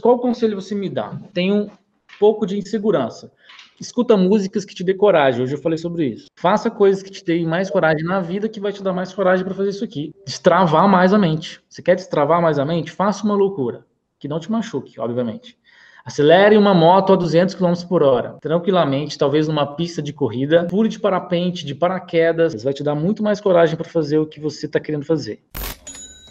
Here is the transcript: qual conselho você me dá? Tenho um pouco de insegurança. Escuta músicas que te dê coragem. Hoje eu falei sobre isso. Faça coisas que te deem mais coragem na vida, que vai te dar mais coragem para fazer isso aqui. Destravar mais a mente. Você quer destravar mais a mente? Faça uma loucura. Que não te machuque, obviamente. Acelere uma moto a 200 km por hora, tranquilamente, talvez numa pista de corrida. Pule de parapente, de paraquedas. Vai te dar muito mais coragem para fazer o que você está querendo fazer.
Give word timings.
qual 0.00 0.18
conselho 0.18 0.60
você 0.60 0.74
me 0.74 0.88
dá? 0.88 1.18
Tenho 1.32 1.54
um 1.54 1.70
pouco 2.18 2.46
de 2.46 2.58
insegurança. 2.58 3.32
Escuta 3.80 4.16
músicas 4.16 4.64
que 4.64 4.74
te 4.74 4.84
dê 4.84 4.94
coragem. 4.94 5.42
Hoje 5.42 5.54
eu 5.54 5.60
falei 5.60 5.78
sobre 5.78 6.06
isso. 6.06 6.26
Faça 6.36 6.70
coisas 6.70 7.02
que 7.02 7.10
te 7.10 7.24
deem 7.24 7.46
mais 7.46 7.68
coragem 7.70 8.04
na 8.04 8.20
vida, 8.20 8.48
que 8.48 8.60
vai 8.60 8.72
te 8.72 8.82
dar 8.82 8.92
mais 8.92 9.12
coragem 9.12 9.44
para 9.44 9.54
fazer 9.54 9.70
isso 9.70 9.84
aqui. 9.84 10.14
Destravar 10.24 10.88
mais 10.88 11.12
a 11.12 11.18
mente. 11.18 11.60
Você 11.68 11.82
quer 11.82 11.96
destravar 11.96 12.40
mais 12.40 12.58
a 12.58 12.64
mente? 12.64 12.92
Faça 12.92 13.24
uma 13.24 13.34
loucura. 13.34 13.84
Que 14.18 14.28
não 14.28 14.38
te 14.38 14.52
machuque, 14.52 15.00
obviamente. 15.00 15.58
Acelere 16.04 16.56
uma 16.56 16.74
moto 16.74 17.12
a 17.12 17.16
200 17.16 17.54
km 17.54 17.74
por 17.88 18.02
hora, 18.02 18.36
tranquilamente, 18.40 19.16
talvez 19.16 19.46
numa 19.46 19.74
pista 19.76 20.02
de 20.02 20.12
corrida. 20.12 20.66
Pule 20.68 20.88
de 20.88 20.98
parapente, 20.98 21.64
de 21.64 21.76
paraquedas. 21.76 22.62
Vai 22.62 22.72
te 22.72 22.82
dar 22.82 22.94
muito 22.94 23.22
mais 23.22 23.40
coragem 23.40 23.76
para 23.76 23.88
fazer 23.88 24.18
o 24.18 24.26
que 24.26 24.40
você 24.40 24.66
está 24.66 24.80
querendo 24.80 25.04
fazer. 25.04 25.40